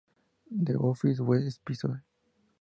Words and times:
The 0.49 0.79
Office 0.79 1.19
Web 1.19 1.43
Episode 1.63 2.01